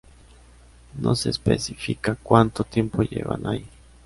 [0.99, 3.67] No se especifica cuánto tiempo llevaban allí.